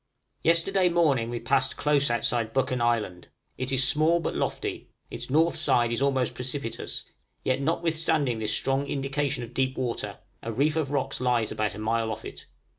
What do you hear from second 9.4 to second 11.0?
of deep water, a reef of